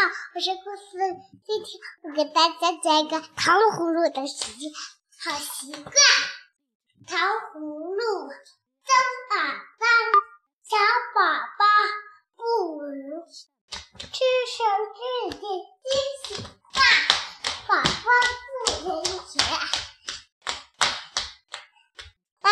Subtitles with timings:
[0.00, 0.82] 好，我是故事。
[1.44, 4.72] 今天我给大家讲一个糖葫芦的习
[5.22, 5.92] 好习惯。
[7.06, 8.96] 糖葫芦，脏
[9.28, 9.36] 宝
[9.78, 9.84] 宝，
[10.64, 10.78] 小
[11.14, 11.20] 宝
[11.58, 11.62] 宝
[12.34, 12.40] 不
[12.80, 13.28] 能
[13.98, 14.24] 吃
[14.56, 14.56] 上
[14.96, 15.44] 自己
[15.84, 15.92] 惊
[16.24, 16.80] 喜大，
[17.68, 17.84] 宝宝
[18.80, 19.36] 不能学。
[22.40, 22.48] 啊！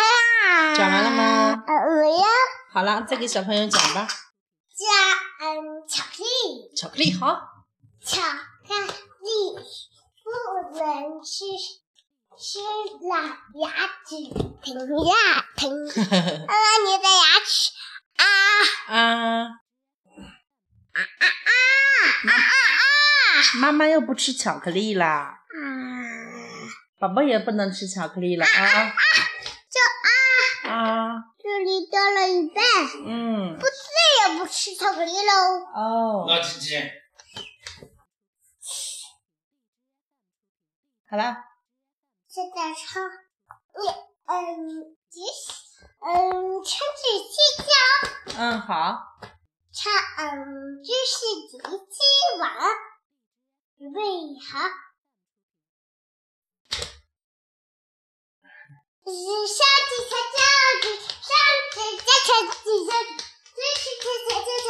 [0.75, 1.63] 讲完了吗？
[1.65, 1.73] 呃
[2.11, 2.27] 呀，
[2.71, 4.07] 好了，再给小朋友讲吧。
[6.99, 7.07] 加嗯巧克力。
[7.07, 7.23] 巧克力好，
[8.03, 8.67] 巧克
[9.23, 9.29] 力
[10.23, 10.27] 不
[10.77, 10.83] 能
[11.23, 11.45] 吃，
[12.37, 13.09] 吃了
[13.61, 13.63] 牙
[14.05, 14.09] 齿
[14.61, 14.67] 疼
[15.05, 15.13] 呀
[15.55, 15.59] 疼。
[15.85, 15.93] 妈
[16.47, 16.53] 妈，
[16.85, 17.51] 你的牙齿
[18.17, 18.23] 啊。
[18.87, 18.95] 啊，
[20.93, 21.25] 啊啊
[22.35, 22.41] 啊
[23.55, 25.59] 妈妈又不吃巧克力啦，啊！
[26.99, 28.49] 宝宝也不能吃巧克力了啊
[29.69, 29.79] 就
[30.67, 31.15] 啊，啊，
[31.49, 32.63] 这里掉了一半，
[33.07, 33.71] 嗯，不再
[34.33, 35.65] 也不吃巧克力喽。
[35.73, 36.93] 哦，那姐姐，
[41.09, 41.37] 好了，
[42.27, 43.01] 现在唱，
[43.81, 43.89] 你
[44.27, 45.21] 嗯，即
[46.05, 46.53] 嗯。
[48.37, 49.01] 嗯，好，
[49.73, 52.53] 唱嗯，知识集七晚，
[53.77, 53.99] 预备
[54.45, 54.69] 好。
[59.09, 59.63] 下
[60.35, 60.39] 教
[60.85, 60.85] 育，
[61.49, 62.17] 姐姐
[63.95, 64.69] 姐姐姐姐，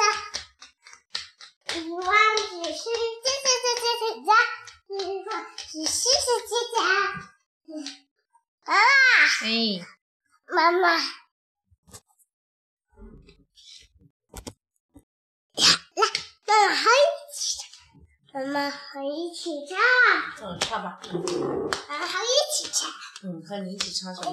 [8.65, 8.71] 哎，
[10.47, 10.97] 妈妈，
[15.55, 16.03] 来，
[16.45, 17.39] 妈妈和一起，
[18.33, 19.77] 妈妈和一起唱，
[20.41, 20.99] 嗯，唱吧，
[21.89, 22.89] 妈妈和一起唱，
[23.23, 24.29] 嗯，和你一起唱什么？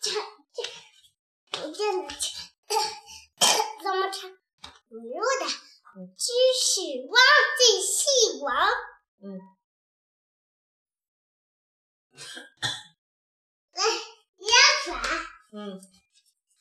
[0.00, 0.39] 唱。
[1.72, 2.18] 这能唱？
[3.82, 4.30] 怎么唱？
[4.88, 5.46] 不录的，
[6.16, 7.14] 知识忘
[7.58, 7.98] 记细
[8.42, 8.48] 王。
[9.22, 9.24] 嗯，
[13.72, 13.80] 来，
[14.38, 14.52] 腰
[14.84, 14.88] 转，
[15.52, 15.58] 嗯，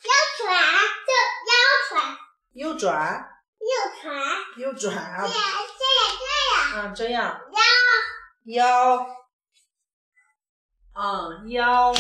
[0.04, 0.48] 腰转，
[1.06, 1.12] 就
[1.50, 1.54] 腰
[1.90, 2.18] 转，
[2.54, 2.90] 右转，
[3.60, 3.72] 右
[4.02, 4.12] 转，
[4.58, 5.40] 右转啊这，样
[5.78, 5.84] 这
[6.30, 6.72] 样。
[6.72, 7.66] 啊，这样，这样，
[8.46, 8.56] 腰。
[8.56, 9.06] 腰，
[10.94, 11.94] 嗯，腰，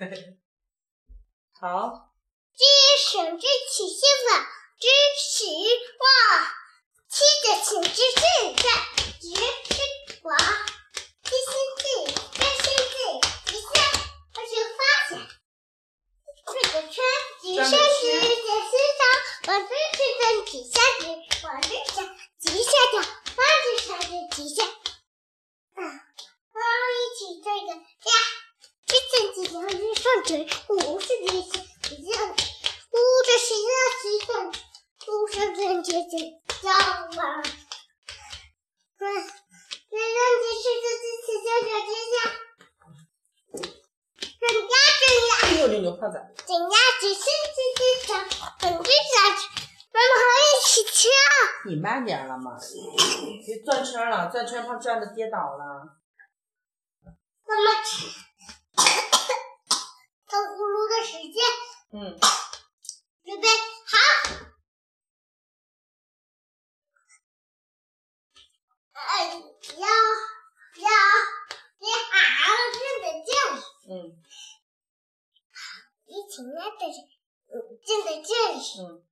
[1.60, 2.08] 好。
[2.56, 2.64] 知
[3.10, 4.86] 省知其心法，知
[5.18, 5.46] 其
[6.00, 6.08] 望，
[7.08, 8.20] 妻子请知现
[8.56, 8.62] 在，
[9.20, 9.24] 知
[9.74, 10.79] 之寡。
[30.30, 32.94] 不是姐姐，不
[33.26, 33.72] 是，谁呀？
[34.00, 34.28] 谁想？
[35.04, 36.12] 不是姐姐姐
[36.62, 37.20] 交往。
[38.96, 39.18] 对，认
[39.90, 41.68] 真做事就是勤勤俭
[42.06, 42.14] 俭。
[44.38, 44.64] 俭呀
[45.00, 45.32] 俭呀！
[45.42, 46.14] 哎呦，你牛胖子！
[46.46, 48.08] 俭呀俭，心心心，
[48.60, 49.18] 勤勤俭俭。
[49.92, 50.92] 妈妈和一起跳。
[51.66, 52.56] 你慢点了吗？
[53.44, 55.98] 别转圈了，转圈怕转的跌倒了。
[62.02, 62.16] 嗯，
[63.22, 63.46] 准备
[63.84, 63.92] 好。
[68.94, 70.88] 哎，要要
[71.78, 72.16] 你好，
[72.72, 73.60] 真的这里，
[73.90, 73.92] 嗯
[76.06, 76.96] 一起来的是，
[77.52, 78.56] 嗯，真的这里。
[78.80, 79.04] 嗯，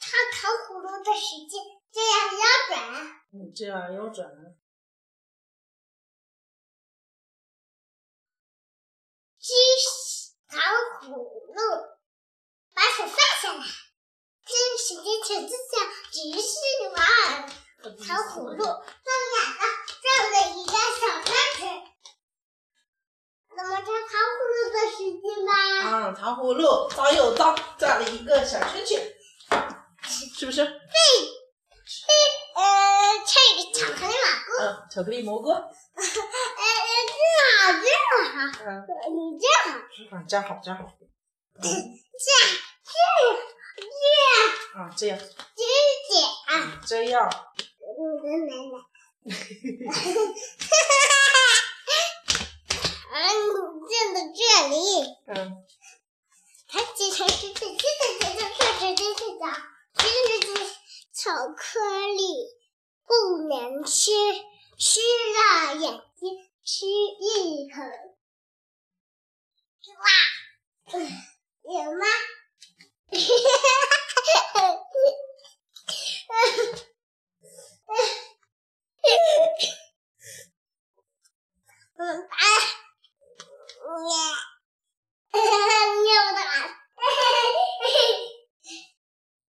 [0.00, 1.62] 他糖葫芦的时间，
[1.92, 2.76] 这样腰转，
[3.32, 4.28] 嗯，这样右转，
[11.04, 11.60] 糖葫芦，
[12.72, 13.60] 把手放下来，
[14.46, 16.56] 这时间请自想，只是
[16.88, 16.96] 玩。
[18.06, 19.60] 糖葫芦放两个，
[20.00, 21.28] 转了一个小圈
[21.58, 21.60] 圈。
[23.54, 23.92] 怎么唱糖
[24.32, 25.52] 葫芦的时间吧。
[25.90, 29.14] 啊，糖葫芦早有招，转了一个小圈圈，
[30.34, 30.62] 是不是？
[32.54, 32.62] 呃，
[33.26, 34.48] 唱一个巧克力马菇。
[34.58, 36.02] 嗯，巧克力蘑菇， 呃呃，
[37.06, 37.12] 这
[37.60, 37.72] 好，
[38.14, 38.68] 嗯，
[39.14, 40.66] 你这样，这样，夹好，夹，
[41.60, 41.68] 这，这，
[42.14, 42.26] 这，
[44.78, 45.62] 啊，这样，这
[46.54, 46.54] 样，
[46.86, 47.14] 这样，
[47.80, 47.88] 我
[48.22, 48.50] 奶奶，
[49.24, 51.38] 哈哈哈哈哈哈。
[69.92, 70.04] 哇，
[71.62, 72.06] 有吗？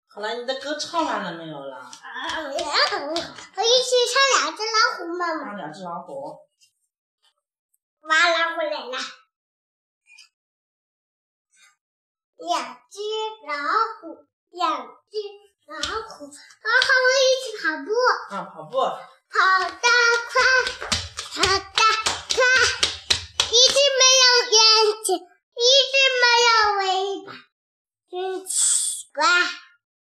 [0.08, 1.90] 好了，你的歌唱完了没有了？
[3.54, 5.26] 可一起唱两只老虎吗？
[5.44, 6.38] 唱两只老虎。
[8.02, 8.98] 哇，老虎来了。
[12.46, 13.00] 两只
[13.46, 13.52] 老
[14.00, 15.16] 虎，两只
[15.66, 16.28] 老虎，
[16.60, 17.88] 然后我们一起跑步。
[18.28, 18.76] 啊，跑步。
[19.30, 19.88] 跑得
[20.30, 20.34] 快，
[21.32, 21.80] 跑得
[22.34, 22.38] 快，
[23.50, 24.56] 一只没有眼
[25.04, 26.84] 睛，一只没有尾
[27.26, 27.28] 巴，
[28.10, 28.12] 真
[28.46, 28.52] 奇
[29.14, 29.24] 怪，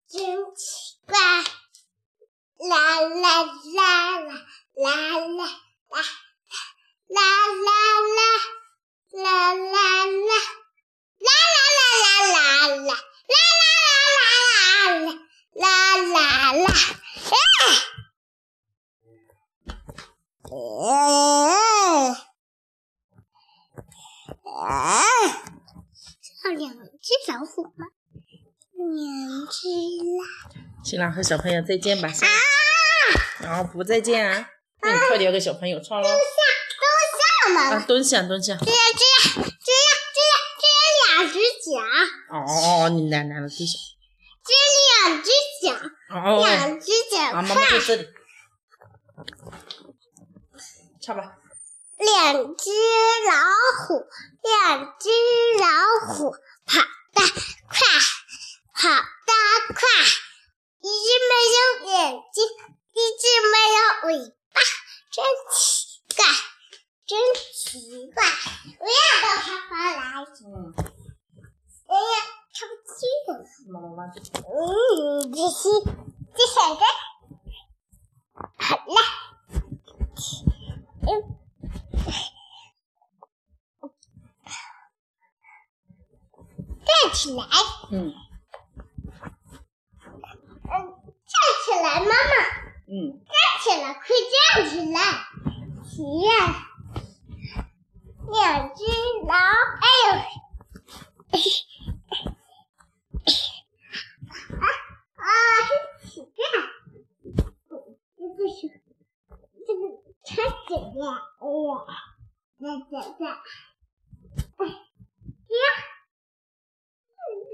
[0.10, 0.18] 真
[0.56, 1.14] 奇怪。
[2.68, 3.46] 啦啦啦
[3.76, 4.28] 啦啦
[4.76, 4.88] 啦
[5.20, 5.46] 啦
[5.90, 6.02] 啦
[7.10, 7.22] 啦
[7.60, 7.70] 啦
[8.02, 8.22] 啦
[9.12, 10.06] 啦啦啦。
[10.06, 10.34] 啦
[20.54, 20.60] 哎，
[24.68, 25.04] 哎，
[26.44, 27.88] 这两只老虎吗？
[28.78, 29.68] 两只
[30.20, 30.22] 啦。
[30.84, 32.08] 新郎和小朋友再见吧。
[32.08, 32.14] 啊！
[33.40, 34.48] 然后不再见啊！
[34.82, 36.08] 那你快点给小朋友唱喽。
[36.08, 36.22] 蹲下，
[36.80, 36.84] 蹲
[37.18, 37.22] 下
[37.54, 37.62] 嘛。
[37.76, 38.56] 啊，蹲下，蹲下。
[38.56, 41.66] 这样，这样，这样，这样，这样两只脚。
[42.30, 43.80] 哦，你奶奶的地下。
[44.46, 44.54] 这
[45.08, 45.32] 两只
[45.64, 45.74] 脚。
[46.14, 46.46] 哦。
[46.46, 47.18] 两只脚。
[47.34, 48.08] 啊，妈妈在这里。
[51.04, 51.36] 唱吧。
[51.98, 52.72] 两只
[53.28, 53.36] 老
[53.84, 54.08] 虎，
[54.42, 55.10] 两只
[55.60, 55.68] 老
[56.08, 56.80] 虎跑
[57.12, 57.20] 得
[57.68, 57.76] 快，
[58.74, 59.34] 跑得
[59.76, 59.84] 快。
[60.80, 62.48] 一只没有眼睛，
[62.94, 63.22] 一只
[63.52, 63.78] 没有
[64.08, 64.56] 尾巴，
[65.12, 66.24] 真奇怪，
[67.06, 67.20] 真
[67.54, 68.24] 奇怪！
[68.80, 70.02] 不要到它发来。
[70.24, 70.74] 嗯。
[71.88, 72.16] 哎呀，
[72.54, 73.30] 唱不进了。
[73.68, 74.00] 妈妈妈。
[74.08, 75.68] 嗯，这是
[76.34, 76.82] 这小个。
[78.58, 79.33] 好了。
[81.06, 81.10] 嗯。
[86.86, 87.46] 站起来。
[87.92, 88.14] 嗯。
[90.64, 90.72] 嗯，
[91.30, 91.36] 站
[91.66, 92.12] 起来，妈妈。
[92.88, 93.20] 嗯。
[93.26, 94.02] 站起来，快
[94.56, 95.23] 站起来！
[110.74, 111.22] 怎样？
[111.40, 111.86] 我我
[112.90, 113.38] 怎样？
[114.58, 114.74] 哎呀，
[117.30, 117.46] 你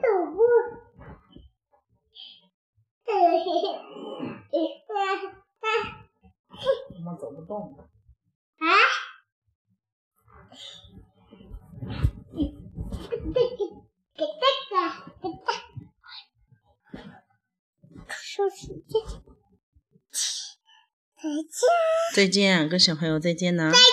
[0.00, 0.38] 走不？
[3.02, 3.66] 嘿嘿嘿，
[4.52, 5.66] 哎呀，爸，
[6.94, 7.78] 怎么走不动了？
[8.58, 8.64] 啊？
[12.30, 12.38] 给
[13.34, 13.60] 这个，
[14.14, 15.50] 给这个，
[18.08, 18.96] 收拾一下。
[21.20, 21.50] 再见。
[22.14, 23.70] 再见，跟小朋友再见呢。
[23.72, 23.84] 再见，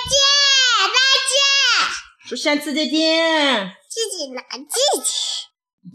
[0.93, 0.97] 再
[1.31, 2.29] 见。
[2.29, 3.71] 说下次再见。
[3.89, 5.11] 自己拿自己。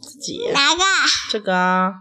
[0.02, 0.50] 自己。
[0.52, 0.82] 拿个？
[1.30, 1.92] 这个。